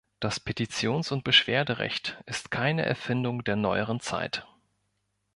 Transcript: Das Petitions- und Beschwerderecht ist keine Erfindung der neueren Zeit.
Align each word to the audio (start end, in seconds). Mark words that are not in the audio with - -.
Das 0.19 0.39
Petitions- 0.39 1.11
und 1.11 1.23
Beschwerderecht 1.23 2.17
ist 2.25 2.49
keine 2.49 2.83
Erfindung 2.83 3.43
der 3.43 3.55
neueren 3.55 3.99
Zeit. 3.99 4.47